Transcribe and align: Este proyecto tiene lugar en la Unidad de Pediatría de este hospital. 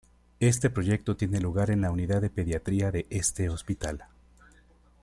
Este 0.39 0.71
proyecto 0.71 1.15
tiene 1.15 1.39
lugar 1.39 1.69
en 1.69 1.81
la 1.81 1.91
Unidad 1.91 2.21
de 2.23 2.31
Pediatría 2.31 2.89
de 2.89 3.05
este 3.11 3.49
hospital. 3.49 4.05